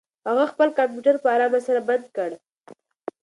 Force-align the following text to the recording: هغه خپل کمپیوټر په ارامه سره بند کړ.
هغه 0.27 0.43
خپل 0.51 0.67
کمپیوټر 0.77 1.15
په 1.23 1.27
ارامه 1.35 1.59
سره 1.67 1.79
بند 1.87 2.05
کړ. 2.15 2.29